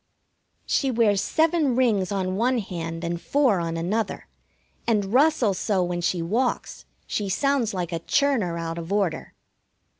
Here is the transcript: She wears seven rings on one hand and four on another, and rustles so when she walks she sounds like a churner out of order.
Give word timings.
She 0.65 0.89
wears 0.89 1.21
seven 1.21 1.75
rings 1.75 2.11
on 2.11 2.35
one 2.35 2.57
hand 2.57 3.03
and 3.03 3.21
four 3.21 3.59
on 3.59 3.77
another, 3.77 4.25
and 4.87 5.13
rustles 5.13 5.59
so 5.59 5.83
when 5.83 6.01
she 6.01 6.23
walks 6.23 6.85
she 7.05 7.29
sounds 7.29 7.71
like 7.75 7.91
a 7.91 7.99
churner 7.99 8.59
out 8.59 8.79
of 8.79 8.91
order. 8.91 9.35